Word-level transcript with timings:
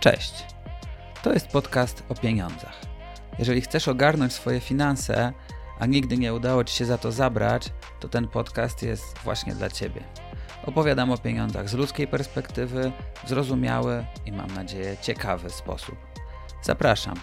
Cześć. 0.00 0.44
To 1.22 1.32
jest 1.32 1.48
podcast 1.48 2.02
o 2.08 2.14
pieniądzach. 2.14 2.80
Jeżeli 3.38 3.60
chcesz 3.60 3.88
ogarnąć 3.88 4.32
swoje 4.32 4.60
finanse, 4.60 5.32
a 5.78 5.86
nigdy 5.86 6.18
nie 6.18 6.34
udało 6.34 6.64
Ci 6.64 6.76
się 6.76 6.84
za 6.84 6.98
to 6.98 7.12
zabrać, 7.12 7.72
to 8.00 8.08
ten 8.08 8.28
podcast 8.28 8.82
jest 8.82 9.18
właśnie 9.18 9.54
dla 9.54 9.70
Ciebie. 9.70 10.04
Opowiadam 10.66 11.10
o 11.10 11.18
pieniądzach 11.18 11.68
z 11.68 11.74
ludzkiej 11.74 12.08
perspektywy, 12.08 12.92
w 13.24 13.28
zrozumiały 13.28 14.04
i 14.26 14.32
mam 14.32 14.54
nadzieję 14.54 14.96
ciekawy 15.02 15.50
sposób. 15.50 15.96
Zapraszam. 16.62 17.16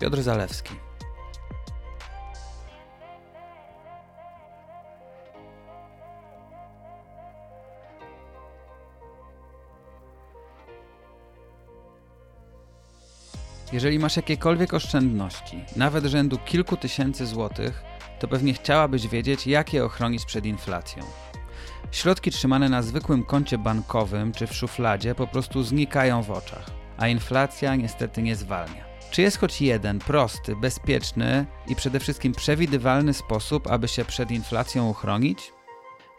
Piotr 0.00 0.22
Zalewski. 0.22 0.87
Jeżeli 13.72 13.98
masz 13.98 14.16
jakiekolwiek 14.16 14.74
oszczędności, 14.74 15.64
nawet 15.76 16.04
rzędu 16.04 16.38
kilku 16.38 16.76
tysięcy 16.76 17.26
złotych, 17.26 17.82
to 18.18 18.28
pewnie 18.28 18.54
chciałabyś 18.54 19.08
wiedzieć, 19.08 19.46
jak 19.46 19.72
je 19.72 19.84
ochronić 19.84 20.24
przed 20.24 20.46
inflacją. 20.46 21.04
Środki 21.90 22.30
trzymane 22.30 22.68
na 22.68 22.82
zwykłym 22.82 23.24
koncie 23.24 23.58
bankowym 23.58 24.32
czy 24.32 24.46
w 24.46 24.54
szufladzie 24.54 25.14
po 25.14 25.26
prostu 25.26 25.62
znikają 25.62 26.22
w 26.22 26.30
oczach, 26.30 26.70
a 26.98 27.08
inflacja 27.08 27.76
niestety 27.76 28.22
nie 28.22 28.36
zwalnia. 28.36 28.84
Czy 29.10 29.22
jest 29.22 29.38
choć 29.38 29.62
jeden 29.62 29.98
prosty, 29.98 30.56
bezpieczny 30.56 31.46
i 31.66 31.76
przede 31.76 32.00
wszystkim 32.00 32.32
przewidywalny 32.32 33.14
sposób, 33.14 33.66
aby 33.66 33.88
się 33.88 34.04
przed 34.04 34.30
inflacją 34.30 34.88
uchronić? 34.88 35.52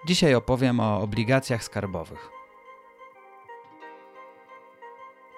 Dzisiaj 0.08 0.36
opowiem 0.36 0.80
o 0.80 1.02
obligacjach 1.02 1.64
skarbowych. 1.64 2.39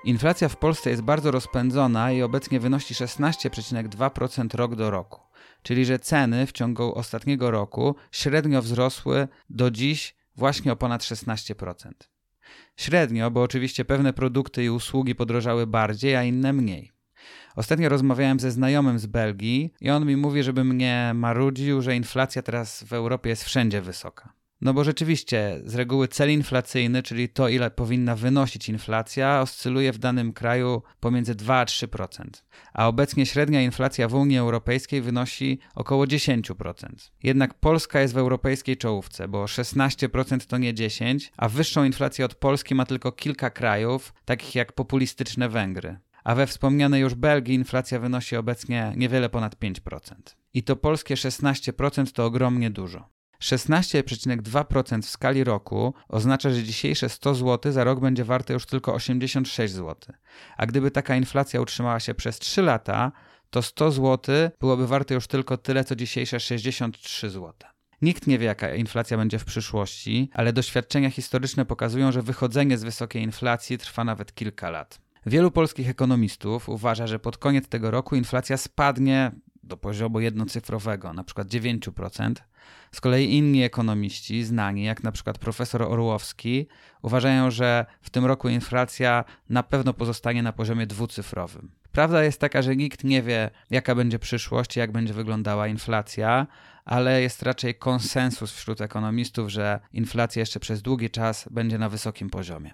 Inflacja 0.04 0.50
w 0.50 0.58
Polsce 0.58 0.90
jest 0.90 1.02
bardzo 1.02 1.32
rozpędzona 1.32 2.12
i 2.12 2.22
obecnie 2.22 2.60
wynosi 2.60 2.94
16,2% 2.94 4.56
rok 4.56 4.76
do 4.76 4.92
roku, 4.92 5.22
czyli 5.64 5.86
że 5.86 6.00
ceny 6.00 6.48
w 6.48 6.52
ciągu 6.52 6.96
ostatniego 6.96 7.52
roku 7.52 7.96
średnio 8.12 8.62
wzrosły 8.62 9.28
do 9.50 9.72
dziś 9.72 10.16
właśnie 10.36 10.72
o 10.72 10.76
ponad 10.76 11.02
16%. 11.02 11.92
Średnio, 12.78 13.32
bo 13.32 13.42
oczywiście 13.42 13.86
pewne 13.86 14.14
produkty 14.14 14.64
i 14.64 14.70
usługi 14.70 15.16
podrożały 15.16 15.68
bardziej, 15.68 16.16
a 16.16 16.24
inne 16.24 16.54
mniej. 16.54 16.92
Ostatnio 17.56 17.90
rozmawiałem 17.90 18.40
ze 18.40 18.52
znajomym 18.52 19.00
z 19.00 19.06
Belgii 19.06 19.74
i 19.82 19.90
on 19.90 20.06
mi 20.06 20.18
mówi, 20.18 20.44
żebym 20.44 20.78
nie 20.78 21.12
marudził, 21.16 21.82
że 21.82 21.96
inflacja 21.96 22.42
teraz 22.42 22.84
w 22.84 22.94
Europie 22.94 23.30
jest 23.30 23.44
wszędzie 23.44 23.82
wysoka. 23.82 24.34
No 24.62 24.74
bo 24.74 24.84
rzeczywiście 24.84 25.62
z 25.66 25.76
reguły 25.76 26.08
cel 26.08 26.32
inflacyjny, 26.32 27.04
czyli 27.04 27.30
to 27.30 27.48
ile 27.48 27.72
powinna 27.72 28.16
wynosić 28.16 28.70
inflacja, 28.70 29.42
oscyluje 29.42 29.94
w 29.94 29.98
danym 29.98 30.34
kraju 30.34 30.82
pomiędzy 31.00 31.36
2 31.36 31.56
a 31.56 31.66
3%, 31.66 32.26
a 32.74 32.88
obecnie 32.88 33.26
średnia 33.26 33.62
inflacja 33.62 34.08
w 34.08 34.14
Unii 34.14 34.38
Europejskiej 34.38 35.02
wynosi 35.02 35.60
około 35.76 36.06
10%. 36.06 36.74
Jednak 37.24 37.54
Polska 37.54 38.02
jest 38.02 38.14
w 38.14 38.18
europejskiej 38.18 38.78
czołówce, 38.78 39.28
bo 39.28 39.46
16% 39.46 40.48
to 40.48 40.58
nie 40.58 40.74
10, 40.74 41.32
a 41.38 41.50
wyższą 41.50 41.84
inflację 41.84 42.26
od 42.26 42.36
Polski 42.36 42.76
ma 42.76 42.86
tylko 42.86 43.12
kilka 43.12 43.50
krajów, 43.50 44.14
takich 44.26 44.56
jak 44.56 44.74
populistyczne 44.74 45.50
Węgry. 45.50 46.00
A 46.24 46.36
we 46.36 46.48
wspomnianej 46.48 47.02
już 47.02 47.16
Belgii 47.16 47.56
inflacja 47.56 48.00
wynosi 48.00 48.36
obecnie 48.36 48.94
niewiele 48.98 49.30
ponad 49.30 49.56
5%. 49.56 50.14
I 50.54 50.64
to 50.64 50.76
polskie 50.76 51.16
16% 51.16 52.12
to 52.12 52.26
ogromnie 52.26 52.70
dużo. 52.70 53.21
16,2% 53.42 55.02
w 55.02 55.10
skali 55.10 55.44
roku 55.44 55.94
oznacza, 56.08 56.50
że 56.50 56.64
dzisiejsze 56.64 57.10
100 57.10 57.36
zł 57.36 57.72
za 57.72 57.84
rok 57.84 58.00
będzie 58.00 58.24
warte 58.24 58.54
już 58.54 58.66
tylko 58.66 58.94
86 58.94 59.74
zł. 59.74 60.16
A 60.58 60.66
gdyby 60.66 60.92
taka 60.92 61.16
inflacja 61.16 61.62
utrzymała 61.62 62.00
się 62.00 62.14
przez 62.14 62.40
3 62.40 62.62
lata, 62.62 63.12
to 63.50 63.62
100 63.62 63.92
zł 63.92 64.36
byłoby 64.60 64.88
warte 64.88 65.14
już 65.14 65.28
tylko 65.28 65.58
tyle, 65.58 65.84
co 65.84 65.96
dzisiejsze 65.96 66.40
63 66.40 67.30
zł. 67.30 67.54
Nikt 68.02 68.28
nie 68.28 68.40
wie, 68.40 68.46
jaka 68.46 68.76
inflacja 68.76 69.18
będzie 69.18 69.40
w 69.40 69.46
przyszłości, 69.46 70.30
ale 70.34 70.54
doświadczenia 70.54 71.10
historyczne 71.10 71.66
pokazują, 71.66 72.12
że 72.12 72.22
wychodzenie 72.22 72.78
z 72.78 72.84
wysokiej 72.84 73.24
inflacji 73.24 73.78
trwa 73.78 74.04
nawet 74.04 74.34
kilka 74.34 74.70
lat. 74.70 75.02
Wielu 75.26 75.52
polskich 75.52 75.90
ekonomistów 75.90 76.70
uważa, 76.70 77.08
że 77.08 77.20
pod 77.20 77.38
koniec 77.38 77.68
tego 77.68 77.92
roku 77.92 78.16
inflacja 78.16 78.58
spadnie 78.58 79.32
do 79.64 79.78
poziomu 79.78 80.20
jednocyfrowego, 80.20 81.14
na 81.14 81.24
przykład 81.24 81.48
9%. 81.48 82.34
Z 82.92 83.02
kolei 83.02 83.34
inni 83.34 83.64
ekonomiści, 83.64 84.44
znani 84.44 84.84
jak 84.84 85.04
na 85.04 85.12
przykład 85.12 85.38
profesor 85.38 85.82
Orłowski, 85.82 86.68
uważają, 87.02 87.52
że 87.52 87.86
w 88.02 88.10
tym 88.10 88.26
roku 88.26 88.50
inflacja 88.50 89.24
na 89.50 89.64
pewno 89.64 89.94
pozostanie 89.94 90.44
na 90.44 90.54
poziomie 90.54 90.88
dwucyfrowym. 90.88 91.72
Prawda 91.92 92.24
jest 92.24 92.40
taka, 92.40 92.62
że 92.62 92.76
nikt 92.76 93.04
nie 93.04 93.22
wie, 93.22 93.50
jaka 93.70 93.96
będzie 93.96 94.20
przyszłość, 94.20 94.76
jak 94.76 94.92
będzie 94.92 95.14
wyglądała 95.14 95.68
inflacja, 95.68 96.48
ale 96.86 97.22
jest 97.22 97.44
raczej 97.44 97.76
konsensus 97.76 98.52
wśród 98.52 98.82
ekonomistów, 98.82 99.50
że 99.50 99.80
inflacja 99.94 100.40
jeszcze 100.40 100.60
przez 100.60 100.82
długi 100.82 101.10
czas 101.10 101.48
będzie 101.52 101.78
na 101.78 101.90
wysokim 101.90 102.30
poziomie. 102.30 102.74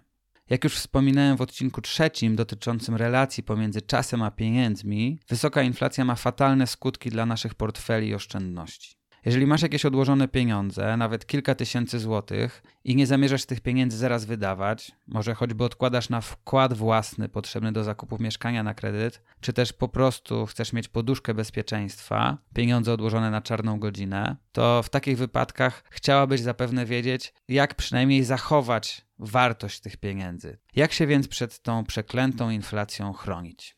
Jak 0.50 0.64
już 0.64 0.76
wspominałem 0.76 1.38
w 1.38 1.42
odcinku 1.42 1.82
trzecim 1.82 2.36
dotyczącym 2.36 2.96
relacji 2.96 3.44
pomiędzy 3.44 3.82
czasem 3.82 4.22
a 4.22 4.32
pieniędzmi, 4.32 5.20
wysoka 5.30 5.62
inflacja 5.62 6.06
ma 6.06 6.16
fatalne 6.16 6.68
skutki 6.68 7.10
dla 7.10 7.26
naszych 7.26 7.56
portfeli 7.56 8.08
i 8.08 8.14
oszczędności. 8.14 8.97
Jeżeli 9.28 9.48
masz 9.48 9.62
jakieś 9.62 9.86
odłożone 9.86 10.28
pieniądze, 10.28 10.98
nawet 10.98 11.26
kilka 11.26 11.56
tysięcy 11.56 12.00
złotych, 12.00 12.64
i 12.84 12.96
nie 12.96 13.08
zamierzasz 13.08 13.46
tych 13.46 13.62
pieniędzy 13.62 13.98
zaraz 13.98 14.26
wydawać, 14.26 14.92
może 15.08 15.34
choćby 15.34 15.64
odkładasz 15.64 16.10
na 16.10 16.22
wkład 16.22 16.74
własny 16.74 17.30
potrzebny 17.30 17.72
do 17.72 17.84
zakupu 17.84 18.18
mieszkania 18.20 18.64
na 18.64 18.74
kredyt, 18.74 19.22
czy 19.42 19.54
też 19.54 19.74
po 19.74 19.88
prostu 19.90 20.46
chcesz 20.46 20.74
mieć 20.74 20.88
poduszkę 20.88 21.34
bezpieczeństwa, 21.34 22.38
pieniądze 22.54 22.94
odłożone 22.94 23.32
na 23.32 23.42
czarną 23.42 23.80
godzinę, 23.80 24.36
to 24.52 24.84
w 24.84 24.90
takich 24.90 25.18
wypadkach 25.18 25.84
chciałabyś 25.90 26.42
zapewne 26.42 26.86
wiedzieć, 26.86 27.34
jak 27.48 27.76
przynajmniej 27.76 28.24
zachować 28.24 29.06
wartość 29.20 29.80
tych 29.80 29.98
pieniędzy. 29.98 30.58
Jak 30.76 30.94
się 30.94 31.08
więc 31.08 31.28
przed 31.28 31.60
tą 31.60 31.86
przeklętą 31.86 32.50
inflacją 32.50 33.14
chronić? 33.14 33.78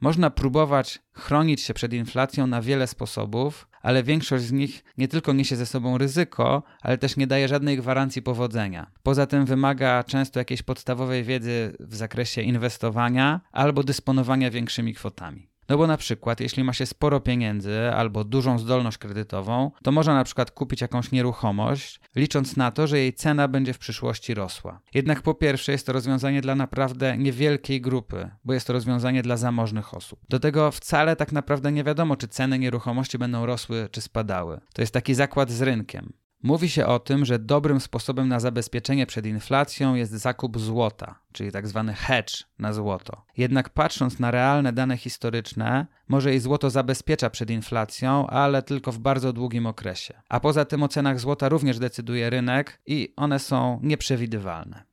Można 0.00 0.30
próbować 0.30 0.98
chronić 1.12 1.60
się 1.60 1.74
przed 1.74 1.92
inflacją 1.92 2.46
na 2.46 2.62
wiele 2.62 2.86
sposobów, 2.86 3.68
ale 3.82 4.02
większość 4.02 4.44
z 4.44 4.52
nich 4.52 4.84
nie 4.98 5.08
tylko 5.08 5.32
niesie 5.32 5.56
ze 5.56 5.66
sobą 5.66 5.98
ryzyko, 5.98 6.62
ale 6.82 6.98
też 6.98 7.16
nie 7.16 7.26
daje 7.26 7.48
żadnej 7.48 7.76
gwarancji 7.76 8.22
powodzenia. 8.22 8.90
Poza 9.02 9.26
tym 9.26 9.44
wymaga 9.44 10.04
często 10.04 10.38
jakiejś 10.38 10.62
podstawowej 10.62 11.24
wiedzy 11.24 11.76
w 11.80 11.96
zakresie 11.96 12.42
inwestowania 12.42 13.40
albo 13.52 13.82
dysponowania 13.82 14.50
większymi 14.50 14.94
kwotami. 14.94 15.48
No 15.68 15.78
bo 15.78 15.86
na 15.86 15.96
przykład, 15.96 16.40
jeśli 16.40 16.64
ma 16.64 16.72
się 16.72 16.86
sporo 16.86 17.20
pieniędzy 17.20 17.90
albo 17.94 18.24
dużą 18.24 18.58
zdolność 18.58 18.98
kredytową, 18.98 19.70
to 19.82 19.92
można 19.92 20.14
na 20.14 20.24
przykład 20.24 20.50
kupić 20.50 20.80
jakąś 20.80 21.12
nieruchomość, 21.12 22.00
licząc 22.16 22.56
na 22.56 22.70
to, 22.70 22.86
że 22.86 22.98
jej 22.98 23.12
cena 23.12 23.48
będzie 23.48 23.72
w 23.72 23.78
przyszłości 23.78 24.34
rosła. 24.34 24.80
Jednak 24.94 25.22
po 25.22 25.34
pierwsze 25.34 25.72
jest 25.72 25.86
to 25.86 25.92
rozwiązanie 25.92 26.40
dla 26.40 26.54
naprawdę 26.54 27.16
niewielkiej 27.18 27.80
grupy, 27.80 28.30
bo 28.44 28.52
jest 28.52 28.66
to 28.66 28.72
rozwiązanie 28.72 29.22
dla 29.22 29.36
zamożnych 29.36 29.94
osób. 29.94 30.20
Do 30.28 30.40
tego 30.40 30.70
wcale 30.70 31.16
tak 31.16 31.32
naprawdę 31.32 31.72
nie 31.72 31.84
wiadomo, 31.84 32.16
czy 32.16 32.28
ceny 32.28 32.58
nieruchomości 32.58 33.18
będą 33.18 33.46
rosły 33.46 33.88
czy 33.90 34.00
spadały. 34.00 34.60
To 34.74 34.82
jest 34.82 34.92
taki 34.92 35.14
zakład 35.14 35.50
z 35.50 35.62
rynkiem. 35.62 36.12
Mówi 36.46 36.68
się 36.68 36.86
o 36.86 36.98
tym, 36.98 37.24
że 37.24 37.38
dobrym 37.38 37.80
sposobem 37.80 38.28
na 38.28 38.40
zabezpieczenie 38.40 39.06
przed 39.06 39.26
inflacją 39.26 39.94
jest 39.94 40.12
zakup 40.12 40.58
złota, 40.58 41.18
czyli 41.32 41.52
tak 41.52 41.68
zwany 41.68 41.94
hedge 41.94 42.44
na 42.58 42.72
złoto. 42.72 43.24
Jednak 43.36 43.70
patrząc 43.70 44.18
na 44.18 44.30
realne 44.30 44.72
dane 44.72 44.96
historyczne, 44.96 45.86
może 46.08 46.34
i 46.34 46.38
złoto 46.38 46.70
zabezpiecza 46.70 47.30
przed 47.30 47.50
inflacją, 47.50 48.26
ale 48.26 48.62
tylko 48.62 48.92
w 48.92 48.98
bardzo 48.98 49.32
długim 49.32 49.66
okresie. 49.66 50.22
A 50.28 50.40
poza 50.40 50.64
tym 50.64 50.82
o 50.82 50.88
cenach 50.88 51.20
złota 51.20 51.48
również 51.48 51.78
decyduje 51.78 52.30
rynek 52.30 52.80
i 52.86 53.14
one 53.16 53.38
są 53.38 53.80
nieprzewidywalne. 53.82 54.84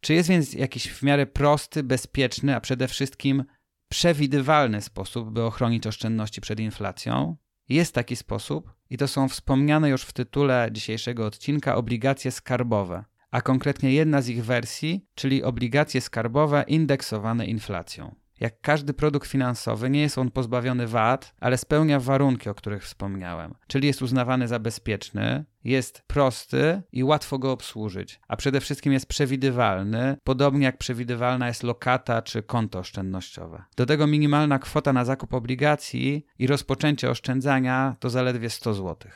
Czy 0.00 0.14
jest 0.14 0.28
więc 0.28 0.52
jakiś 0.52 0.92
w 0.92 1.02
miarę 1.02 1.26
prosty, 1.26 1.82
bezpieczny, 1.82 2.56
a 2.56 2.60
przede 2.60 2.88
wszystkim 2.88 3.44
przewidywalny 3.90 4.80
sposób, 4.80 5.30
by 5.30 5.42
ochronić 5.42 5.86
oszczędności 5.86 6.40
przed 6.40 6.60
inflacją? 6.60 7.36
Jest 7.68 7.94
taki 7.94 8.16
sposób 8.16 8.77
i 8.90 8.96
to 8.98 9.08
są 9.08 9.28
wspomniane 9.28 9.90
już 9.90 10.02
w 10.02 10.12
tytule 10.12 10.68
dzisiejszego 10.72 11.26
odcinka 11.26 11.76
obligacje 11.76 12.30
skarbowe, 12.30 13.04
a 13.30 13.40
konkretnie 13.40 13.92
jedna 13.92 14.22
z 14.22 14.28
ich 14.28 14.44
wersji, 14.44 15.06
czyli 15.14 15.42
obligacje 15.42 16.00
skarbowe 16.00 16.64
indeksowane 16.66 17.46
inflacją. 17.46 18.14
Jak 18.40 18.60
każdy 18.60 18.94
produkt 18.94 19.28
finansowy, 19.28 19.90
nie 19.90 20.00
jest 20.00 20.18
on 20.18 20.30
pozbawiony 20.30 20.86
VAT, 20.86 21.34
ale 21.40 21.58
spełnia 21.58 22.00
warunki, 22.00 22.48
o 22.48 22.54
których 22.54 22.84
wspomniałem, 22.84 23.54
czyli 23.66 23.86
jest 23.86 24.02
uznawany 24.02 24.48
za 24.48 24.58
bezpieczny, 24.58 25.44
jest 25.64 26.02
prosty 26.06 26.82
i 26.92 27.04
łatwo 27.04 27.38
go 27.38 27.52
obsłużyć, 27.52 28.20
a 28.28 28.36
przede 28.36 28.60
wszystkim 28.60 28.92
jest 28.92 29.06
przewidywalny, 29.06 30.16
podobnie 30.24 30.64
jak 30.64 30.78
przewidywalna 30.78 31.48
jest 31.48 31.62
lokata 31.62 32.22
czy 32.22 32.42
konto 32.42 32.78
oszczędnościowe. 32.78 33.64
Do 33.76 33.86
tego 33.86 34.06
minimalna 34.06 34.58
kwota 34.58 34.92
na 34.92 35.04
zakup 35.04 35.34
obligacji 35.34 36.26
i 36.38 36.46
rozpoczęcie 36.46 37.10
oszczędzania 37.10 37.96
to 38.00 38.10
zaledwie 38.10 38.50
100 38.50 38.74
zł. 38.74 39.10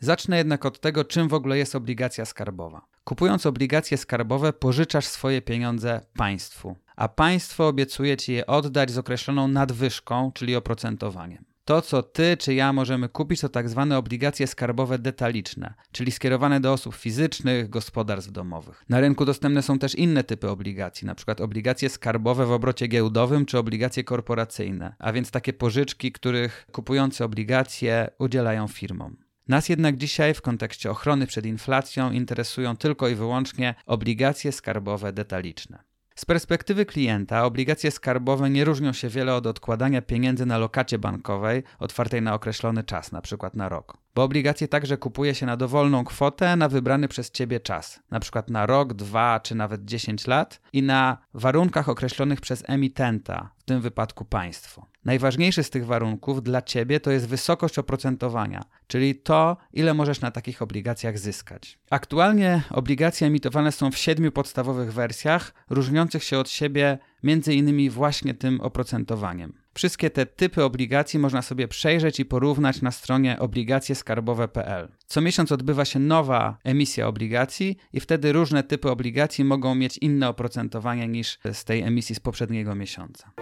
Zacznę 0.00 0.38
jednak 0.38 0.66
od 0.66 0.80
tego, 0.80 1.04
czym 1.04 1.28
w 1.28 1.34
ogóle 1.34 1.58
jest 1.58 1.74
obligacja 1.74 2.24
skarbowa. 2.24 2.86
Kupując 3.04 3.46
obligacje 3.46 3.96
skarbowe, 3.96 4.52
pożyczasz 4.52 5.06
swoje 5.06 5.42
pieniądze 5.42 6.00
państwu, 6.16 6.76
a 6.96 7.08
państwo 7.08 7.68
obiecuje 7.68 8.16
ci 8.16 8.32
je 8.32 8.46
oddać 8.46 8.90
z 8.90 8.98
określoną 8.98 9.48
nadwyżką, 9.48 10.32
czyli 10.34 10.56
oprocentowaniem. 10.56 11.44
To, 11.64 11.82
co 11.82 12.02
ty 12.02 12.36
czy 12.36 12.54
ja 12.54 12.72
możemy 12.72 13.08
kupić, 13.08 13.40
to 13.40 13.48
tak 13.48 13.68
zwane 13.68 13.98
obligacje 13.98 14.46
skarbowe 14.46 14.98
detaliczne, 14.98 15.74
czyli 15.92 16.12
skierowane 16.12 16.60
do 16.60 16.72
osób 16.72 16.94
fizycznych, 16.94 17.70
gospodarstw 17.70 18.32
domowych. 18.32 18.84
Na 18.88 19.00
rynku 19.00 19.24
dostępne 19.24 19.62
są 19.62 19.78
też 19.78 19.94
inne 19.94 20.24
typy 20.24 20.50
obligacji, 20.50 21.04
np. 21.04 21.34
obligacje 21.38 21.88
skarbowe 21.88 22.46
w 22.46 22.52
obrocie 22.52 22.86
giełdowym 22.86 23.46
czy 23.46 23.58
obligacje 23.58 24.04
korporacyjne, 24.04 24.94
a 24.98 25.12
więc 25.12 25.30
takie 25.30 25.52
pożyczki, 25.52 26.12
których 26.12 26.66
kupujący 26.72 27.24
obligacje 27.24 28.10
udzielają 28.18 28.68
firmom. 28.68 29.16
Nas 29.48 29.68
jednak 29.68 29.96
dzisiaj 29.96 30.34
w 30.34 30.42
kontekście 30.42 30.90
ochrony 30.90 31.26
przed 31.26 31.46
inflacją 31.46 32.12
interesują 32.12 32.76
tylko 32.76 33.08
i 33.08 33.14
wyłącznie 33.14 33.74
obligacje 33.86 34.52
skarbowe 34.52 35.12
detaliczne. 35.12 35.90
Z 36.20 36.24
perspektywy 36.24 36.86
klienta 36.86 37.44
obligacje 37.44 37.90
skarbowe 37.90 38.50
nie 38.50 38.64
różnią 38.64 38.92
się 38.92 39.08
wiele 39.08 39.34
od 39.34 39.46
odkładania 39.46 40.02
pieniędzy 40.02 40.46
na 40.46 40.58
lokacie 40.58 40.98
bankowej 40.98 41.62
otwartej 41.78 42.22
na 42.22 42.34
określony 42.34 42.84
czas, 42.84 43.12
na 43.12 43.22
na 43.54 43.68
rok. 43.68 43.96
Bo 44.14 44.22
obligacje 44.22 44.68
także 44.68 44.96
kupuje 44.96 45.34
się 45.34 45.46
na 45.46 45.56
dowolną 45.56 46.04
kwotę 46.04 46.56
na 46.56 46.68
wybrany 46.68 47.08
przez 47.08 47.30
ciebie 47.30 47.60
czas, 47.60 48.00
na 48.10 48.20
na 48.48 48.66
rok, 48.66 48.94
dwa 48.94 49.40
czy 49.40 49.54
nawet 49.54 49.84
10 49.84 50.26
lat 50.26 50.60
i 50.72 50.82
na 50.82 51.18
warunkach 51.34 51.88
określonych 51.88 52.40
przez 52.40 52.64
emitenta, 52.66 53.50
tym 53.70 53.80
wypadku 53.80 54.24
państwo. 54.24 54.86
Najważniejszy 55.04 55.62
z 55.62 55.70
tych 55.70 55.86
warunków 55.86 56.42
dla 56.42 56.62
ciebie 56.62 57.00
to 57.00 57.10
jest 57.10 57.28
wysokość 57.28 57.78
oprocentowania, 57.78 58.64
czyli 58.86 59.14
to, 59.14 59.56
ile 59.72 59.94
możesz 59.94 60.20
na 60.20 60.30
takich 60.30 60.62
obligacjach 60.62 61.18
zyskać. 61.18 61.78
Aktualnie 61.90 62.62
obligacje 62.70 63.26
emitowane 63.26 63.72
są 63.72 63.90
w 63.90 63.96
siedmiu 63.96 64.32
podstawowych 64.32 64.92
wersjach, 64.92 65.54
różniących 65.70 66.24
się 66.24 66.38
od 66.38 66.50
siebie 66.50 66.98
między 67.22 67.54
innymi 67.54 67.90
właśnie 67.90 68.34
tym 68.34 68.60
oprocentowaniem. 68.60 69.59
Wszystkie 69.74 70.10
te 70.10 70.26
typy 70.26 70.64
obligacji 70.64 71.18
można 71.18 71.42
sobie 71.42 71.68
przejrzeć 71.68 72.20
i 72.20 72.24
porównać 72.24 72.82
na 72.82 72.90
stronie 72.90 73.38
obligacjeskarbowe.pl. 73.38 74.88
Co 75.06 75.20
miesiąc 75.20 75.52
odbywa 75.52 75.84
się 75.84 75.98
nowa 75.98 76.58
emisja 76.64 77.08
obligacji 77.08 77.76
i 77.92 78.00
wtedy 78.00 78.32
różne 78.32 78.62
typy 78.62 78.90
obligacji 78.90 79.44
mogą 79.44 79.74
mieć 79.74 79.98
inne 79.98 80.28
oprocentowanie 80.28 81.08
niż 81.08 81.38
z 81.52 81.64
tej 81.64 81.82
emisji 81.82 82.14
z 82.14 82.20
poprzedniego 82.20 82.74
miesiąca. 82.74 83.32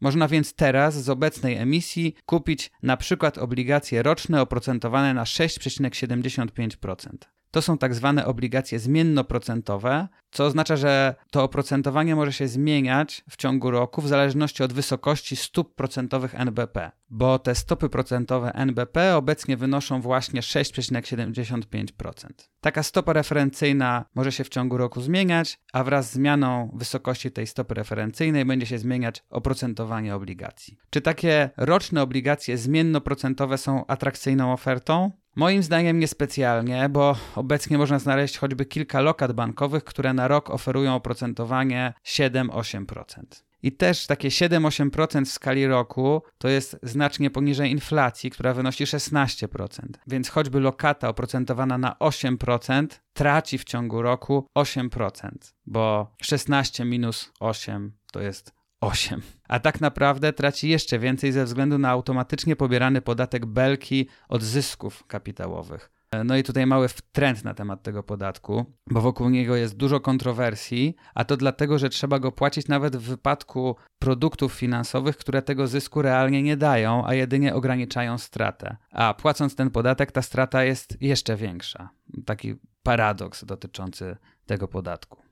Można 0.00 0.28
więc 0.28 0.54
teraz 0.54 1.02
z 1.02 1.08
obecnej 1.08 1.56
emisji 1.56 2.14
kupić 2.26 2.70
na 2.82 2.96
przykład 2.96 3.38
obligacje 3.38 4.02
roczne 4.02 4.40
oprocentowane 4.40 5.14
na 5.14 5.24
6,75%. 5.24 7.06
To 7.52 7.62
są 7.62 7.78
tak 7.78 7.94
zwane 7.94 8.26
obligacje 8.26 8.78
zmiennoprocentowe, 8.78 10.08
co 10.30 10.44
oznacza, 10.44 10.76
że 10.76 11.14
to 11.30 11.42
oprocentowanie 11.42 12.16
może 12.16 12.32
się 12.32 12.48
zmieniać 12.48 13.24
w 13.30 13.36
ciągu 13.36 13.70
roku 13.70 14.02
w 14.02 14.08
zależności 14.08 14.62
od 14.62 14.72
wysokości 14.72 15.36
stóp 15.36 15.74
procentowych 15.74 16.34
NBP, 16.34 16.90
bo 17.10 17.38
te 17.38 17.54
stopy 17.54 17.88
procentowe 17.88 18.52
NBP 18.54 19.16
obecnie 19.16 19.56
wynoszą 19.56 20.00
właśnie 20.00 20.40
6,75%. 20.40 22.26
Taka 22.60 22.82
stopa 22.82 23.12
referencyjna 23.12 24.04
może 24.14 24.32
się 24.32 24.44
w 24.44 24.48
ciągu 24.48 24.76
roku 24.76 25.00
zmieniać, 25.00 25.60
a 25.72 25.84
wraz 25.84 26.10
z 26.10 26.12
zmianą 26.12 26.70
wysokości 26.74 27.30
tej 27.30 27.46
stopy 27.46 27.74
referencyjnej 27.74 28.44
będzie 28.44 28.66
się 28.66 28.78
zmieniać 28.78 29.24
oprocentowanie 29.30 30.14
obligacji. 30.14 30.78
Czy 30.90 31.00
takie 31.00 31.50
roczne 31.56 32.02
obligacje 32.02 32.58
zmiennoprocentowe 32.58 33.58
są 33.58 33.86
atrakcyjną 33.86 34.52
ofertą? 34.52 35.21
Moim 35.36 35.62
zdaniem 35.62 35.98
niespecjalnie, 35.98 36.88
bo 36.88 37.16
obecnie 37.36 37.78
można 37.78 37.98
znaleźć 37.98 38.38
choćby 38.38 38.66
kilka 38.66 39.00
lokat 39.00 39.32
bankowych, 39.32 39.84
które 39.84 40.14
na 40.14 40.28
rok 40.28 40.50
oferują 40.50 40.94
oprocentowanie 40.94 41.94
7-8%. 42.04 43.22
I 43.62 43.72
też 43.72 44.06
takie 44.06 44.28
7-8% 44.28 45.24
w 45.24 45.28
skali 45.28 45.66
roku 45.66 46.22
to 46.38 46.48
jest 46.48 46.78
znacznie 46.82 47.30
poniżej 47.30 47.70
inflacji, 47.70 48.30
która 48.30 48.54
wynosi 48.54 48.84
16%. 48.84 49.80
Więc 50.06 50.28
choćby 50.28 50.60
lokata 50.60 51.08
oprocentowana 51.08 51.78
na 51.78 51.96
8% 52.00 52.86
traci 53.12 53.58
w 53.58 53.64
ciągu 53.64 54.02
roku 54.02 54.46
8%, 54.58 55.30
bo 55.66 56.14
16 56.22 56.84
minus 56.84 57.32
8 57.40 57.92
to 58.12 58.20
jest 58.20 58.61
8. 58.82 59.22
A 59.48 59.60
tak 59.60 59.80
naprawdę 59.80 60.32
traci 60.32 60.68
jeszcze 60.68 60.98
więcej 60.98 61.32
ze 61.32 61.44
względu 61.44 61.78
na 61.78 61.90
automatycznie 61.90 62.56
pobierany 62.56 63.02
podatek 63.02 63.46
belki 63.46 64.08
od 64.28 64.42
zysków 64.42 65.06
kapitałowych. 65.06 65.90
No 66.24 66.36
i 66.36 66.42
tutaj 66.42 66.66
mały 66.66 66.88
trend 67.12 67.44
na 67.44 67.54
temat 67.54 67.82
tego 67.82 68.02
podatku, 68.02 68.64
bo 68.90 69.00
wokół 69.00 69.28
niego 69.28 69.56
jest 69.56 69.76
dużo 69.76 70.00
kontrowersji, 70.00 70.96
a 71.14 71.24
to 71.24 71.36
dlatego, 71.36 71.78
że 71.78 71.88
trzeba 71.88 72.18
go 72.18 72.32
płacić 72.32 72.68
nawet 72.68 72.96
w 72.96 73.02
wypadku 73.02 73.76
produktów 73.98 74.52
finansowych, 74.52 75.16
które 75.16 75.42
tego 75.42 75.66
zysku 75.66 76.02
realnie 76.02 76.42
nie 76.42 76.56
dają, 76.56 77.06
a 77.06 77.14
jedynie 77.14 77.54
ograniczają 77.54 78.18
stratę. 78.18 78.76
A 78.90 79.14
płacąc 79.14 79.56
ten 79.56 79.70
podatek, 79.70 80.12
ta 80.12 80.22
strata 80.22 80.64
jest 80.64 80.96
jeszcze 81.00 81.36
większa. 81.36 81.90
Taki 82.26 82.54
paradoks 82.82 83.44
dotyczący 83.44 84.16
tego 84.46 84.68
podatku. 84.68 85.22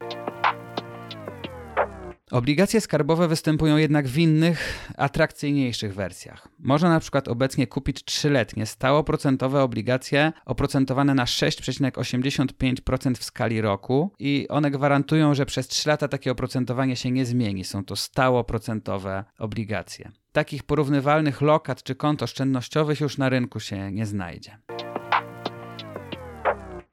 Obligacje 2.30 2.80
skarbowe 2.80 3.28
występują 3.28 3.76
jednak 3.76 4.08
w 4.08 4.18
innych, 4.18 4.88
atrakcyjniejszych 4.96 5.94
wersjach. 5.94 6.48
Można 6.58 6.88
na 6.88 7.00
przykład 7.00 7.28
obecnie 7.28 7.66
kupić 7.66 8.04
trzyletnie 8.04 8.66
stałoprocentowe 8.66 9.62
obligacje 9.62 10.32
oprocentowane 10.44 11.14
na 11.14 11.24
6,85% 11.24 13.14
w 13.14 13.24
skali 13.24 13.60
roku 13.60 14.14
i 14.18 14.46
one 14.48 14.70
gwarantują, 14.70 15.34
że 15.34 15.46
przez 15.46 15.68
3 15.68 15.88
lata 15.88 16.08
takie 16.08 16.32
oprocentowanie 16.32 16.96
się 16.96 17.10
nie 17.10 17.24
zmieni. 17.24 17.64
Są 17.64 17.84
to 17.84 17.96
stałoprocentowe 17.96 19.24
obligacje. 19.38 20.10
Takich 20.32 20.62
porównywalnych 20.62 21.40
lokat 21.40 21.82
czy 21.82 21.94
kont 21.94 22.22
oszczędnościowych 22.22 23.00
już 23.00 23.18
na 23.18 23.28
rynku 23.28 23.60
się 23.60 23.92
nie 23.92 24.06
znajdzie. 24.06 24.58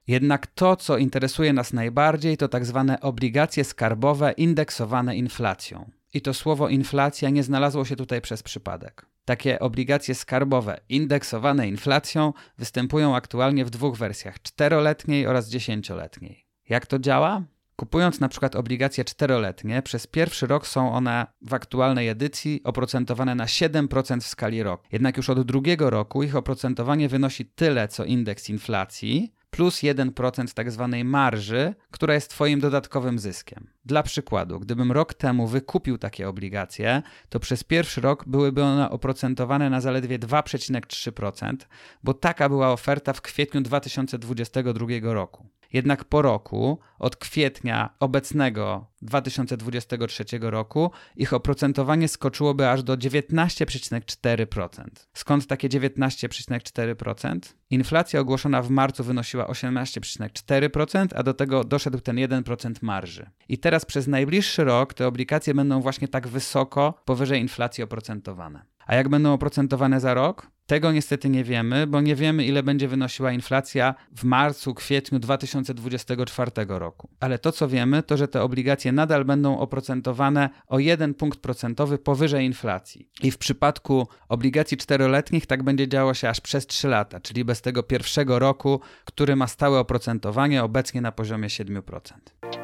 Jednak 0.07 0.47
to, 0.47 0.75
co 0.75 0.97
interesuje 0.97 1.53
nas 1.53 1.73
najbardziej, 1.73 2.37
to 2.37 2.47
tak 2.47 2.65
zwane 2.65 2.99
obligacje 2.99 3.63
skarbowe 3.63 4.31
indeksowane 4.31 5.15
inflacją. 5.15 5.91
I 6.13 6.21
to 6.21 6.33
słowo 6.33 6.69
inflacja 6.69 7.29
nie 7.29 7.43
znalazło 7.43 7.85
się 7.85 7.95
tutaj 7.95 8.21
przez 8.21 8.43
przypadek. 8.43 9.05
Takie 9.25 9.59
obligacje 9.59 10.15
skarbowe 10.15 10.79
indeksowane 10.89 11.67
inflacją 11.67 12.33
występują 12.57 13.15
aktualnie 13.15 13.65
w 13.65 13.69
dwóch 13.69 13.97
wersjach: 13.97 14.41
czteroletniej 14.41 15.27
oraz 15.27 15.49
dziesięcioletniej. 15.49 16.45
Jak 16.69 16.85
to 16.85 16.99
działa? 16.99 17.43
Kupując 17.75 18.19
na 18.19 18.29
przykład 18.29 18.55
obligacje 18.55 19.05
czteroletnie, 19.05 19.81
przez 19.81 20.07
pierwszy 20.07 20.47
rok 20.47 20.67
są 20.67 20.93
one 20.93 21.27
w 21.41 21.53
aktualnej 21.53 22.09
edycji 22.09 22.61
oprocentowane 22.63 23.35
na 23.35 23.45
7% 23.45 24.21
w 24.21 24.27
skali 24.27 24.63
roku. 24.63 24.87
Jednak 24.91 25.17
już 25.17 25.29
od 25.29 25.41
drugiego 25.41 25.89
roku 25.89 26.23
ich 26.23 26.35
oprocentowanie 26.35 27.09
wynosi 27.09 27.45
tyle 27.45 27.87
co 27.87 28.05
indeks 28.05 28.49
inflacji, 28.49 29.33
plus 29.49 29.79
1% 29.83 30.53
tak 30.53 30.71
zwanej 30.71 31.05
marży, 31.05 31.75
która 31.91 32.13
jest 32.13 32.29
Twoim 32.29 32.59
dodatkowym 32.59 33.19
zyskiem. 33.19 33.67
Dla 33.85 34.03
przykładu, 34.03 34.59
gdybym 34.59 34.91
rok 34.91 35.13
temu 35.13 35.47
wykupił 35.47 35.97
takie 35.97 36.29
obligacje, 36.29 37.01
to 37.29 37.39
przez 37.39 37.63
pierwszy 37.63 38.01
rok 38.01 38.23
byłyby 38.27 38.63
one 38.63 38.89
oprocentowane 38.89 39.69
na 39.69 39.81
zaledwie 39.81 40.19
2,3%, 40.19 41.55
bo 42.03 42.13
taka 42.13 42.49
była 42.49 42.71
oferta 42.71 43.13
w 43.13 43.21
kwietniu 43.21 43.61
2022 43.61 44.87
roku. 45.01 45.47
Jednak 45.73 46.05
po 46.05 46.21
roku, 46.21 46.79
od 46.99 47.15
kwietnia 47.15 47.89
obecnego 47.99 48.87
2023 49.01 50.25
roku, 50.41 50.91
ich 51.15 51.33
oprocentowanie 51.33 52.07
skoczyłoby 52.07 52.69
aż 52.69 52.83
do 52.83 52.97
19,4%. 52.97 54.83
Skąd 55.13 55.47
takie 55.47 55.69
19,4%? 55.69 57.39
Inflacja 57.69 58.19
ogłoszona 58.19 58.61
w 58.61 58.69
marcu 58.69 59.03
wynosiła 59.03 59.45
18,4%, 59.45 61.07
a 61.15 61.23
do 61.23 61.33
tego 61.33 61.63
doszedł 61.63 61.99
ten 61.99 62.15
1% 62.15 62.73
marży. 62.81 63.29
I 63.49 63.57
teraz 63.57 63.85
przez 63.85 64.07
najbliższy 64.07 64.63
rok 64.63 64.93
te 64.93 65.07
obligacje 65.07 65.53
będą 65.53 65.81
właśnie 65.81 66.07
tak 66.07 66.27
wysoko 66.27 67.01
powyżej 67.05 67.41
inflacji 67.41 67.83
oprocentowane. 67.83 68.76
A 68.87 68.95
jak 68.95 69.09
będą 69.09 69.33
oprocentowane 69.33 69.99
za 69.99 70.13
rok? 70.13 70.47
Tego 70.65 70.91
niestety 70.91 71.29
nie 71.29 71.43
wiemy, 71.43 71.87
bo 71.87 72.01
nie 72.01 72.15
wiemy, 72.15 72.45
ile 72.45 72.63
będzie 72.63 72.87
wynosiła 72.87 73.31
inflacja 73.31 73.95
w 74.15 74.23
marcu, 74.23 74.73
kwietniu 74.73 75.19
2024 75.19 76.51
roku. 76.67 77.09
Ale 77.19 77.39
to, 77.39 77.51
co 77.51 77.67
wiemy, 77.67 78.03
to 78.03 78.17
że 78.17 78.27
te 78.27 78.41
obligacje 78.41 78.91
nadal 78.91 79.25
będą 79.25 79.59
oprocentowane 79.59 80.49
o 80.67 80.79
1 80.79 81.13
punkt 81.13 81.39
procentowy 81.39 81.97
powyżej 81.97 82.45
inflacji. 82.45 83.09
I 83.23 83.31
w 83.31 83.37
przypadku 83.37 84.07
obligacji 84.29 84.77
czteroletnich 84.77 85.45
tak 85.45 85.63
będzie 85.63 85.87
działo 85.87 86.13
się 86.13 86.29
aż 86.29 86.41
przez 86.41 86.67
3 86.67 86.87
lata, 86.87 87.19
czyli 87.19 87.45
bez 87.45 87.61
tego 87.61 87.83
pierwszego 87.83 88.39
roku, 88.39 88.81
który 89.05 89.35
ma 89.35 89.47
stałe 89.47 89.79
oprocentowanie 89.79 90.63
obecnie 90.63 91.01
na 91.01 91.11
poziomie 91.11 91.47
7%. 91.47 92.56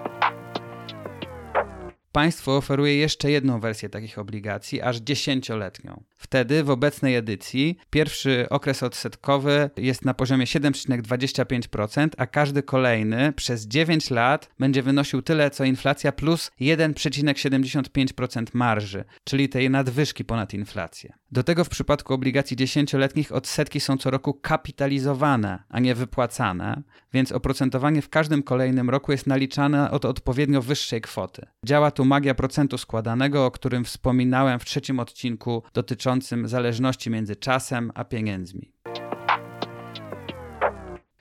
Państwo 2.14 2.58
oferuje 2.58 2.96
jeszcze 2.96 3.32
jedną 3.32 3.60
wersję 3.60 3.90
takich 3.90 4.20
obligacji, 4.20 4.82
aż 4.82 4.98
dziesięcioletnią. 4.98 6.04
Wtedy 6.18 6.64
w 6.64 6.70
obecnej 6.70 7.16
edycji 7.16 7.78
pierwszy 7.90 8.48
okres 8.50 8.84
odsetkowy 8.84 9.70
jest 9.78 10.06
na 10.06 10.14
poziomie 10.14 10.46
7,25%, 10.46 12.08
a 12.18 12.28
każdy 12.28 12.64
kolejny 12.64 13.34
przez 13.34 13.68
9 13.68 14.10
lat 14.10 14.50
będzie 14.60 14.84
wynosił 14.84 15.22
tyle 15.22 15.50
co 15.50 15.64
inflacja 15.64 16.12
plus 16.12 16.52
1,75% 16.62 18.46
marży, 18.54 19.04
czyli 19.24 19.50
tej 19.50 19.70
nadwyżki 19.70 20.26
ponad 20.26 20.54
inflację. 20.54 21.14
Do 21.32 21.44
tego 21.44 21.64
w 21.64 21.70
przypadku 21.70 22.14
obligacji 22.14 22.58
dziesięcioletnich 22.58 23.32
odsetki 23.32 23.80
są 23.80 23.98
co 23.98 24.12
roku 24.12 24.34
kapitalizowane, 24.34 25.64
a 25.70 25.80
nie 25.80 25.96
wypłacane, 25.96 26.82
więc 27.14 27.32
oprocentowanie 27.32 28.02
w 28.02 28.10
każdym 28.10 28.44
kolejnym 28.44 28.90
roku 28.90 29.12
jest 29.12 29.28
naliczane 29.28 29.92
od 29.92 30.06
odpowiednio 30.06 30.62
wyższej 30.62 31.02
kwoty. 31.02 31.46
Działa 31.66 31.92
tu 31.92 32.03
magia 32.06 32.36
procentu 32.36 32.78
składanego, 32.78 33.46
o 33.46 33.52
którym 33.52 33.86
wspominałem 33.86 34.60
w 34.60 34.66
trzecim 34.66 35.00
odcinku 35.00 35.64
dotyczącym 35.74 36.48
zależności 36.48 37.10
między 37.10 37.36
czasem 37.36 37.92
a 37.96 38.04
pieniędzmi. 38.04 38.72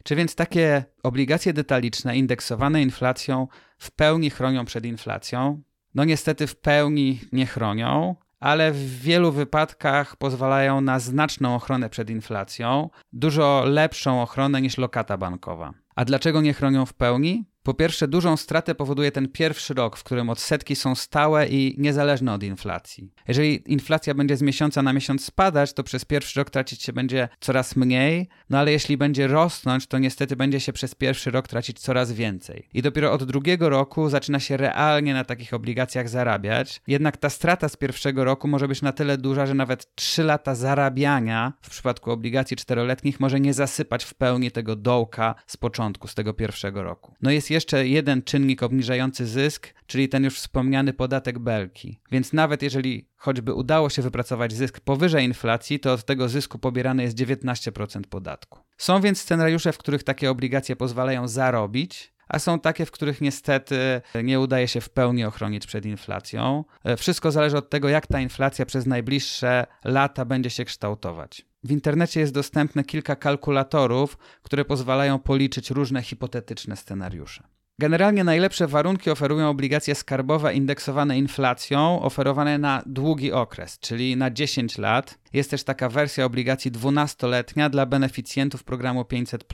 Czy 0.05 0.17
więc 0.17 0.35
takie 0.35 0.85
obligacje 1.03 1.53
detaliczne 1.53 2.17
indeksowane 2.17 2.83
inflacją 2.83 3.49
w 3.79 3.91
pełni 3.91 4.31
chronią 4.31 4.65
przed 4.65 4.85
inflacją? 4.85 5.63
No 5.95 6.05
niestety 6.05 6.47
w 6.47 6.57
pełni 6.57 7.21
nie 7.33 7.47
chronią, 7.47 8.17
ale 8.41 8.73
w 8.73 9.01
wielu 9.01 9.33
wypadkach 9.33 10.17
pozwalają 10.17 10.81
na 10.81 10.99
znaczną 10.99 11.55
ochronę 11.55 11.91
przed 11.91 12.11
inflacją, 12.11 12.91
dużo 13.13 13.65
lepszą 13.67 14.23
ochronę 14.23 14.61
niż 14.61 14.79
lokata 14.79 15.17
bankowa. 15.17 15.75
A 15.95 16.05
dlaczego 16.05 16.41
nie 16.41 16.53
chronią 16.53 16.87
w 16.87 16.95
pełni? 16.95 17.45
Po 17.63 17.75
pierwsze, 17.75 18.09
dużą 18.09 18.37
stratę 18.37 18.75
powoduje 18.75 19.13
ten 19.13 19.29
pierwszy 19.29 19.75
rok, 19.75 19.97
w 19.97 20.05
którym 20.05 20.31
odsetki 20.31 20.77
są 20.77 20.95
stałe 20.95 21.49
i 21.49 21.75
niezależne 21.79 22.33
od 22.33 22.43
inflacji. 22.43 23.13
Jeżeli 23.29 23.73
inflacja 23.73 24.15
będzie 24.15 24.37
z 24.37 24.43
miesiąca 24.43 24.83
na 24.83 24.93
miesiąc 24.93 25.25
spadać, 25.25 25.73
to 25.73 25.83
przez 25.83 26.05
pierwszy 26.05 26.41
rok 26.41 26.51
tracić 26.51 26.83
się 26.83 26.93
będzie 26.93 27.29
coraz 27.41 27.77
mniej, 27.77 28.29
no 28.51 28.59
ale 28.59 28.73
jeśli 28.73 28.97
będzie 28.97 29.27
rosnąć, 29.27 29.87
to 29.87 29.99
niestety 29.99 30.37
będzie 30.37 30.61
się 30.61 30.73
przez 30.73 30.95
pierwszy 30.95 31.31
rok 31.31 31.49
tracić 31.49 31.81
coraz 31.81 32.13
więcej. 32.13 32.69
I 32.75 32.83
dopiero 32.83 33.13
od 33.13 33.25
drugiego 33.25 33.69
roku 33.69 34.09
zaczyna 34.09 34.41
się 34.41 34.57
realnie 34.57 35.15
na 35.15 35.25
takich 35.25 35.55
obligacjach 35.55 36.09
zarabiać. 36.09 36.83
Jednak 36.87 37.17
ta 37.17 37.31
strata 37.31 37.69
z 37.69 37.77
pierwszego 37.77 38.25
roku 38.25 38.49
może 38.49 38.69
być 38.69 38.83
na 38.83 38.93
tyle 38.93 39.19
duża, 39.19 39.47
że 39.47 39.55
nawet 39.55 39.95
3 39.95 40.23
lata 40.23 40.55
zarabiania 40.55 41.53
w 41.61 41.71
przypadku 41.71 42.11
obligacji 42.11 42.57
czteroletnich 42.57 43.21
może 43.21 43.41
nie 43.41 43.55
zasypać 43.55 44.05
w 44.05 44.15
pełni 44.15 44.51
tego 44.51 44.77
dołka 44.77 45.35
z 45.47 45.57
początku, 45.57 46.09
z 46.09 46.15
tego 46.15 46.35
pierwszego 46.35 46.83
roku. 46.83 47.15
No 47.23 47.31
jest 47.31 47.52
jeszcze 47.53 47.89
jeden 47.89 48.23
czynnik 48.23 48.63
obniżający 48.63 49.27
zysk, 49.27 49.75
czyli 49.87 50.09
ten 50.09 50.25
już 50.25 50.39
wspomniany 50.39 50.93
podatek 50.93 51.39
belki. 51.39 52.01
Więc 52.11 52.33
nawet 52.33 52.63
jeżeli 52.63 53.09
choćby 53.17 53.55
udało 53.55 53.91
się 53.91 54.03
wypracować 54.03 54.53
zysk 54.53 54.81
powyżej 54.81 55.25
inflacji, 55.25 55.81
to 55.81 55.93
od 55.93 56.05
tego 56.05 56.29
zysku 56.29 56.59
pobierane 56.59 57.03
jest 57.03 57.17
19% 57.17 58.03
podatku. 58.03 58.59
Są 58.77 59.01
więc 59.01 59.21
scenariusze, 59.21 59.73
w 59.73 59.79
których 59.79 60.05
takie 60.05 60.31
obligacje 60.31 60.77
pozwalają 60.77 61.29
zarobić, 61.29 62.13
a 62.29 62.39
są 62.39 62.61
takie, 62.61 62.87
w 62.87 62.91
których 62.91 63.21
niestety 63.21 63.77
nie 64.23 64.41
udaje 64.41 64.69
się 64.69 64.81
w 64.81 64.91
pełni 64.91 65.25
ochronić 65.25 65.67
przed 65.67 65.87
inflacją. 65.87 66.65
Wszystko 66.97 67.31
zależy 67.31 67.57
od 67.57 67.71
tego, 67.71 67.89
jak 67.89 68.07
ta 68.07 68.21
inflacja 68.21 68.67
przez 68.67 68.87
najbliższe 68.87 69.67
lata 69.85 70.25
będzie 70.25 70.51
się 70.51 70.65
kształtować. 70.65 71.47
W 71.65 71.71
internecie 71.71 72.21
jest 72.21 72.35
dostępne 72.35 72.85
kilka 72.85 73.17
kalkulatorów, 73.17 74.19
które 74.43 74.65
pozwalają 74.65 75.19
policzyć 75.19 75.71
różne 75.71 76.03
hipotetyczne 76.03 76.77
scenariusze. 76.77 77.43
Generalnie 77.79 78.25
najlepsze 78.25 78.67
warunki 78.67 79.11
oferują 79.11 79.49
obligacje 79.49 79.95
skarbowe 79.95 80.55
indeksowane 80.55 81.19
inflacją, 81.19 82.03
oferowane 82.03 82.59
na 82.59 82.83
długi 82.87 83.33
okres, 83.33 83.79
czyli 83.79 84.17
na 84.17 84.31
10 84.31 84.79
lat. 84.79 85.19
Jest 85.33 85.51
też 85.51 85.65
taka 85.65 85.89
wersja 85.89 86.25
obligacji 86.25 86.73
12-letnia 86.73 87.71
dla 87.71 87.87
beneficjentów 87.87 88.65
programu 88.65 89.05
500. 89.05 89.45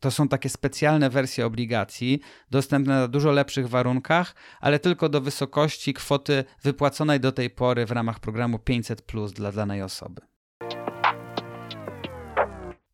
To 0.00 0.10
są 0.10 0.28
takie 0.28 0.48
specjalne 0.48 1.10
wersje 1.10 1.46
obligacji, 1.46 2.20
dostępne 2.50 2.94
na 2.94 3.08
dużo 3.08 3.32
lepszych 3.32 3.68
warunkach, 3.68 4.34
ale 4.60 4.78
tylko 4.78 5.08
do 5.08 5.20
wysokości 5.20 5.94
kwoty 5.94 6.44
wypłaconej 6.62 7.20
do 7.20 7.32
tej 7.32 7.50
pory 7.50 7.86
w 7.86 7.90
ramach 7.90 8.20
programu 8.20 8.58
500 8.58 9.02
dla 9.34 9.52
danej 9.52 9.82
osoby. 9.82 10.31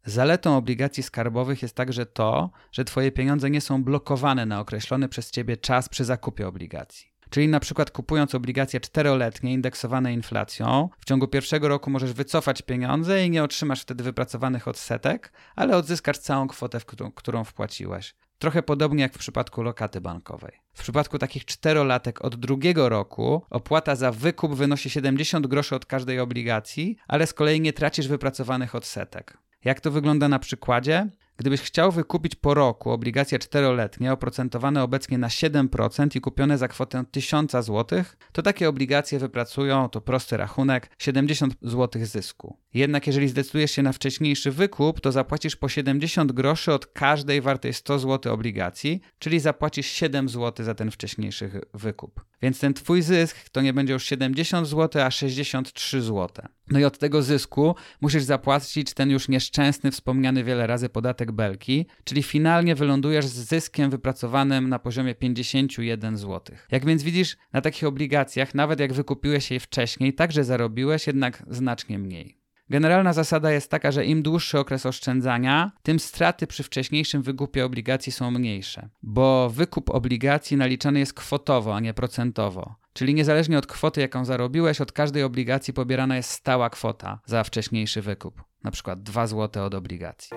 Zaletą 0.08 0.56
obligacji 0.56 1.02
skarbowych 1.02 1.62
jest 1.62 1.74
także 1.74 2.06
to, 2.06 2.50
że 2.72 2.84
Twoje 2.84 3.12
pieniądze 3.12 3.50
nie 3.50 3.60
są 3.60 3.84
blokowane 3.84 4.46
na 4.46 4.60
określony 4.60 5.08
przez 5.08 5.30
Ciebie 5.30 5.56
czas 5.56 5.88
przy 5.88 6.04
zakupie 6.04 6.48
obligacji. 6.48 7.12
Czyli 7.30 7.48
na 7.48 7.60
przykład 7.60 7.90
kupując 7.90 8.34
obligacje 8.34 8.80
czteroletnie 8.80 9.52
indeksowane 9.52 10.12
inflacją, 10.12 10.88
w 11.00 11.04
ciągu 11.04 11.28
pierwszego 11.28 11.68
roku 11.68 11.90
możesz 11.90 12.12
wycofać 12.12 12.62
pieniądze 12.62 13.26
i 13.26 13.30
nie 13.30 13.42
otrzymasz 13.42 13.82
wtedy 13.82 14.04
wypracowanych 14.04 14.68
odsetek, 14.68 15.32
ale 15.56 15.76
odzyskasz 15.76 16.18
całą 16.18 16.48
kwotę, 16.48 16.80
którą, 17.14 17.44
wpłaciłeś. 17.44 18.14
Trochę 18.38 18.62
podobnie 18.62 19.02
jak 19.02 19.14
w 19.14 19.18
przypadku 19.18 19.62
lokaty 19.62 20.00
bankowej. 20.00 20.52
W 20.74 20.80
przypadku 20.80 21.18
takich 21.18 21.44
czterolatek 21.44 22.24
od 22.24 22.36
drugiego 22.36 22.88
roku 22.88 23.42
opłata 23.50 23.96
za 23.96 24.12
wykup 24.12 24.54
wynosi 24.54 24.90
70 24.90 25.46
groszy 25.46 25.76
od 25.76 25.86
każdej 25.86 26.20
obligacji, 26.20 26.96
ale 27.08 27.26
z 27.26 27.34
kolei 27.34 27.60
nie 27.60 27.72
tracisz 27.72 28.08
wypracowanych 28.08 28.74
odsetek. 28.74 29.38
Jak 29.64 29.80
to 29.80 29.90
wygląda 29.90 30.28
na 30.28 30.38
przykładzie? 30.38 31.06
Gdybyś 31.38 31.61
chciał 31.61 31.92
wykupić 31.92 32.35
po 32.35 32.54
roku 32.54 32.90
obligacje 32.90 33.38
czteroletnie 33.38 34.12
oprocentowane 34.12 34.83
obecnie 34.83 35.18
na 35.18 35.28
7% 35.28 36.16
i 36.16 36.21
kupione 36.21 36.59
za 36.59 36.68
kwotę 36.68 37.04
1000 37.11 37.52
zł, 37.52 38.04
to 38.33 38.42
takie 38.42 38.68
obligacje 38.68 39.18
wypracują, 39.18 39.88
to 39.88 40.00
prosty 40.00 40.37
rachunek, 40.37 40.90
70 40.99 41.54
zł 41.62 42.07
zysku. 42.07 42.57
Jednak 42.75 43.07
jeżeli 43.07 43.28
zdecydujesz 43.28 43.71
się 43.71 43.83
na 43.83 43.92
wcześniejszy 43.92 44.50
wykup, 44.50 45.00
to 45.00 45.12
zapłacisz 45.12 45.57
po 45.57 45.68
70 45.68 46.33
groszy 46.33 46.73
od 46.73 46.87
każdej 46.87 47.40
wartej 47.40 47.75
100 47.75 47.99
zł 47.99 48.35
obligacji, 48.35 49.00
czyli 49.18 49.40
zapłacisz 49.40 49.87
7 49.87 50.28
zł 50.28 50.66
za 50.66 50.75
ten 50.75 50.90
wcześniejszy 50.90 51.50
wykup. 51.75 52.25
Więc 52.42 52.61
ten 52.61 52.75
twój 52.75 53.02
zysk 53.02 53.49
to 53.52 53.61
nie 53.61 53.73
będzie 53.73 53.92
już 53.92 54.04
70 54.04 54.68
zł, 54.68 55.02
a 55.02 55.11
63 55.11 56.02
zł. 56.02 56.47
No 56.71 56.78
i 56.78 56.85
od 56.85 56.99
tego 56.99 57.23
zysku 57.23 57.75
musisz 58.00 58.23
zapłacić 58.23 58.95
ten 58.95 59.11
już 59.11 59.28
nieszczęsny, 59.28 59.90
wspomniany 59.90 60.45
wiele 60.45 60.66
razy 60.66 60.88
podatek 60.88 61.27
belki, 61.32 61.87
czyli 62.04 62.23
finalnie 62.23 62.75
wylądujesz 62.75 63.26
z 63.26 63.49
zyskiem 63.49 63.90
wypracowanym 63.90 64.68
na 64.68 64.78
poziomie 64.78 65.14
51 65.14 66.16
zł. 66.16 66.56
Jak 66.70 66.87
więc 66.87 67.02
widzisz, 67.02 67.37
na 67.52 67.61
takich 67.61 67.85
obligacjach, 67.85 68.54
nawet 68.54 68.80
jak 68.80 68.92
wykupiłeś 68.92 69.50
je 69.50 69.61
wcześniej, 69.61 70.14
także 70.14 70.44
zarobiłeś, 70.44 71.06
jednak 71.06 71.44
znacznie 71.50 71.99
mniej. 71.99 72.38
Generalna 72.70 73.12
zasada 73.12 73.50
jest 73.50 73.70
taka, 73.70 73.92
że 73.92 74.04
im 74.04 74.23
dłuższy 74.23 74.58
okres 74.58 74.87
oszczędzania, 74.87 75.73
tym 75.82 75.99
straty 75.99 76.47
przy 76.47 76.62
wcześniejszym 76.62 77.23
wykupie 77.23 77.64
obligacji 77.64 78.12
są 78.12 78.30
mniejsze, 78.30 78.88
bo 79.02 79.50
wykup 79.50 79.90
obligacji 79.90 80.56
naliczany 80.56 80.99
jest 80.99 81.14
kwotowo, 81.14 81.76
a 81.76 81.80
nie 81.80 81.94
procentowo. 81.94 82.75
Czyli 82.92 83.14
niezależnie 83.14 83.58
od 83.58 83.66
kwoty, 83.66 84.00
jaką 84.00 84.25
zarobiłeś, 84.25 84.80
od 84.80 84.92
każdej 84.92 85.23
obligacji 85.23 85.75
pobierana 85.75 86.16
jest 86.16 86.30
stała 86.30 86.70
kwota 86.70 87.20
za 87.26 87.44
wcześniejszy 87.44 88.02
wykup, 88.02 88.44
na 88.64 88.70
przykład 88.70 89.02
2 89.02 89.26
zł 89.26 89.64
od 89.64 89.75
obligacji. 89.75 90.37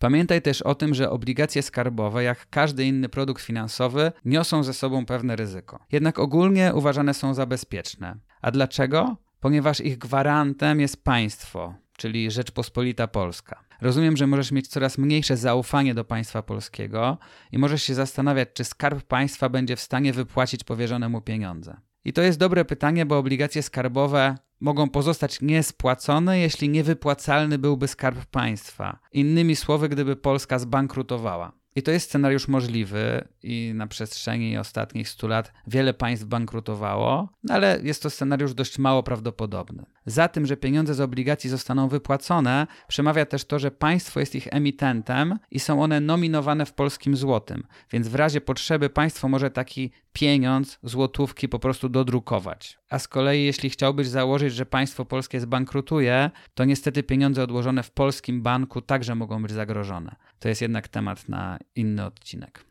Pamiętaj 0.00 0.42
też 0.42 0.62
o 0.62 0.74
tym, 0.74 0.94
że 0.94 1.10
obligacje 1.10 1.62
skarbowe, 1.62 2.22
jak 2.22 2.46
każdy 2.50 2.84
inny 2.84 3.08
produkt 3.08 3.42
finansowy, 3.42 4.12
niosą 4.24 4.62
ze 4.62 4.74
sobą 4.74 5.06
pewne 5.06 5.36
ryzyko. 5.36 5.78
Jednak 5.92 6.18
ogólnie 6.18 6.74
uważane 6.74 7.14
są 7.14 7.34
za 7.34 7.46
bezpieczne. 7.46 8.16
A 8.42 8.50
dlaczego? 8.50 9.16
ponieważ 9.40 9.80
ich 9.80 9.98
gwarantem 9.98 10.80
jest 10.80 11.04
państwo, 11.04 11.74
czyli 11.96 12.30
Rzeczpospolita 12.30 13.08
Polska. 13.08 13.60
Rozumiem, 13.80 14.16
że 14.16 14.26
możesz 14.26 14.52
mieć 14.52 14.68
coraz 14.68 14.98
mniejsze 14.98 15.36
zaufanie 15.36 15.94
do 15.94 16.04
państwa 16.04 16.42
polskiego 16.42 17.18
i 17.52 17.58
możesz 17.58 17.82
się 17.82 17.94
zastanawiać, 17.94 18.48
czy 18.54 18.64
skarb 18.64 19.02
państwa 19.02 19.48
będzie 19.48 19.76
w 19.76 19.80
stanie 19.80 20.12
wypłacić 20.12 20.64
powierzone 20.64 21.08
mu 21.08 21.20
pieniądze. 21.20 21.76
I 22.04 22.12
to 22.12 22.22
jest 22.22 22.38
dobre 22.38 22.64
pytanie, 22.64 23.06
bo 23.06 23.18
obligacje 23.18 23.62
skarbowe 23.62 24.34
mogą 24.60 24.88
pozostać 24.88 25.40
niespłacone, 25.40 26.38
jeśli 26.38 26.68
niewypłacalny 26.68 27.58
byłby 27.58 27.88
skarb 27.88 28.24
państwa. 28.26 28.98
Innymi 29.12 29.56
słowy, 29.56 29.88
gdyby 29.88 30.16
Polska 30.16 30.58
zbankrutowała. 30.58 31.60
I 31.76 31.82
to 31.82 31.90
jest 31.90 32.08
scenariusz 32.08 32.48
możliwy 32.48 33.28
i 33.42 33.72
na 33.74 33.86
przestrzeni 33.86 34.58
ostatnich 34.58 35.08
100 35.08 35.28
lat 35.28 35.52
wiele 35.66 35.94
państw 35.94 36.26
bankrutowało, 36.26 37.28
no 37.44 37.54
ale 37.54 37.80
jest 37.82 38.02
to 38.02 38.10
scenariusz 38.10 38.54
dość 38.54 38.78
mało 38.78 39.02
prawdopodobny. 39.02 39.86
Za 40.06 40.28
tym, 40.28 40.46
że 40.46 40.56
pieniądze 40.56 40.94
z 40.94 41.00
obligacji 41.00 41.50
zostaną 41.50 41.88
wypłacone, 41.88 42.66
przemawia 42.88 43.26
też 43.26 43.44
to, 43.44 43.58
że 43.58 43.70
państwo 43.70 44.20
jest 44.20 44.34
ich 44.34 44.48
emitentem 44.50 45.38
i 45.50 45.60
są 45.60 45.82
one 45.82 46.00
nominowane 46.00 46.66
w 46.66 46.72
polskim 46.72 47.16
złotym, 47.16 47.62
więc 47.92 48.08
w 48.08 48.14
razie 48.14 48.40
potrzeby 48.40 48.90
państwo 48.90 49.28
może 49.28 49.50
taki 49.50 49.90
pieniądz, 50.12 50.78
złotówki 50.82 51.48
po 51.48 51.58
prostu 51.58 51.88
dodrukować. 51.88 52.78
A 52.90 52.98
z 52.98 53.08
kolei, 53.08 53.44
jeśli 53.44 53.70
chciałbyś 53.70 54.08
założyć, 54.08 54.54
że 54.54 54.66
państwo 54.66 55.04
polskie 55.04 55.40
zbankrutuje, 55.40 56.30
to 56.54 56.64
niestety 56.64 57.02
pieniądze 57.02 57.42
odłożone 57.42 57.82
w 57.82 57.90
polskim 57.90 58.42
banku 58.42 58.80
także 58.80 59.14
mogą 59.14 59.42
być 59.42 59.52
zagrożone. 59.52 60.16
To 60.38 60.48
jest 60.48 60.62
jednak 60.62 60.88
temat 60.88 61.28
na 61.28 61.58
inny 61.74 62.04
odcinek. 62.04 62.64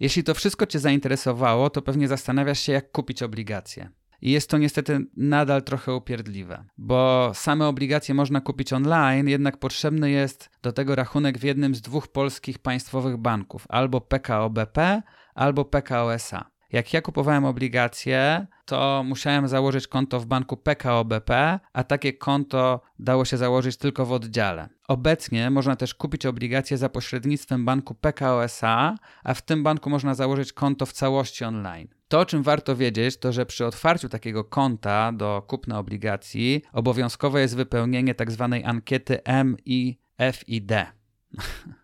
Jeśli 0.00 0.24
to 0.24 0.34
wszystko 0.34 0.66
Cię 0.66 0.78
zainteresowało, 0.78 1.70
to 1.70 1.82
pewnie 1.82 2.08
zastanawiasz 2.08 2.60
się, 2.60 2.72
jak 2.72 2.92
kupić 2.92 3.22
obligacje. 3.22 3.90
I 4.22 4.30
jest 4.30 4.50
to 4.50 4.58
niestety 4.58 5.06
nadal 5.16 5.62
trochę 5.62 5.94
upierdliwe, 5.94 6.64
bo 6.78 7.30
same 7.34 7.66
obligacje 7.66 8.14
można 8.14 8.40
kupić 8.40 8.72
online, 8.72 9.28
jednak 9.28 9.56
potrzebny 9.56 10.10
jest 10.10 10.50
do 10.62 10.72
tego 10.72 10.94
rachunek 10.94 11.38
w 11.38 11.42
jednym 11.42 11.74
z 11.74 11.80
dwóch 11.80 12.08
polskich 12.08 12.58
państwowych 12.58 13.16
banków, 13.16 13.64
albo 13.68 14.00
PKO 14.00 14.50
BP, 14.50 15.02
albo 15.34 15.64
PKO 15.64 16.14
SA. 16.14 16.50
Jak 16.72 16.92
ja 16.92 17.02
kupowałem 17.02 17.44
obligacje, 17.44 18.46
to 18.64 19.02
musiałem 19.06 19.48
założyć 19.48 19.86
konto 19.86 20.20
w 20.20 20.26
banku 20.26 20.56
PKO 20.56 21.04
BP, 21.04 21.60
a 21.72 21.84
takie 21.84 22.12
konto 22.12 22.80
dało 22.98 23.24
się 23.24 23.36
założyć 23.36 23.76
tylko 23.76 24.06
w 24.06 24.12
oddziale. 24.12 24.68
Obecnie 24.88 25.50
można 25.50 25.76
też 25.76 25.94
kupić 25.94 26.26
obligacje 26.26 26.78
za 26.78 26.88
pośrednictwem 26.88 27.64
banku 27.64 27.94
PKO 27.94 28.44
SA, 28.44 28.94
a 29.24 29.34
w 29.34 29.42
tym 29.42 29.62
banku 29.62 29.90
można 29.90 30.14
założyć 30.14 30.52
konto 30.52 30.86
w 30.86 30.92
całości 30.92 31.44
online. 31.44 31.88
To, 32.08 32.20
o 32.20 32.26
czym 32.26 32.42
warto 32.42 32.76
wiedzieć, 32.76 33.16
to 33.16 33.32
że 33.32 33.46
przy 33.46 33.66
otwarciu 33.66 34.08
takiego 34.08 34.44
konta 34.44 35.12
do 35.12 35.42
kupna 35.46 35.78
obligacji 35.78 36.62
obowiązkowe 36.72 37.40
jest 37.40 37.56
wypełnienie 37.56 38.14
tzw. 38.14 38.48
Tak 38.52 38.64
ankiety 38.64 39.18
MIFID. 39.44 40.99